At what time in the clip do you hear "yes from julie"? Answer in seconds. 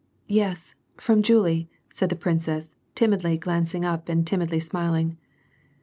0.27-1.69